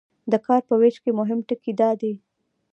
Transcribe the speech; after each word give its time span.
د 0.31 0.33
کار 0.45 0.61
په 0.69 0.73
ویش 0.81 0.97
کې 1.03 1.11
مهم 1.19 1.39
ټکي 1.47 1.73
دا 1.79 1.89
دي. 2.01 2.13